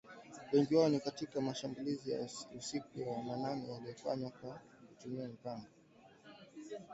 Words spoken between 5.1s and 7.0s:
mapanga na mashoka